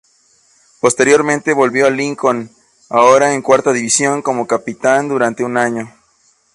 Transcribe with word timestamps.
Posteriormente 0.79 1.53
volvió 1.53 1.85
al 1.85 1.95
Lincoln, 1.95 2.49
ahora 2.89 3.35
en 3.35 3.43
cuarta 3.43 3.71
división, 3.71 4.23
como 4.23 4.47
capitán 4.47 5.07
durante 5.07 5.43
un 5.43 5.57
año. 5.57 5.93